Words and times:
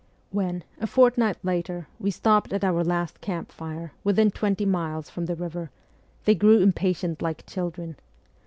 When, 0.31 0.63
a 0.79 0.87
fortnight 0.87 1.37
later, 1.45 1.87
we 1.99 2.09
stopped 2.09 2.53
at 2.53 2.63
our 2.63 2.83
last 2.83 3.21
camp 3.21 3.51
fire 3.51 3.93
within 4.03 4.31
twenty 4.31 4.65
miles 4.65 5.11
from 5.11 5.27
the 5.27 5.35
river, 5.35 5.69
they 6.25 6.33
grew 6.33 6.57
impatient 6.57 7.21
like 7.21 7.45
children. 7.45 7.97